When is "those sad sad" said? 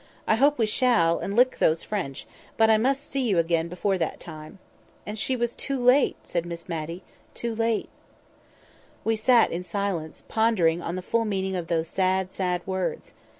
11.67-12.65